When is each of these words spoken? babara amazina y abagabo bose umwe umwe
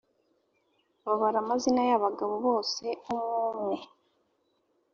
babara 1.05 1.37
amazina 1.43 1.81
y 1.89 1.93
abagabo 1.97 2.35
bose 2.45 2.85
umwe 3.09 3.49
umwe 3.53 3.77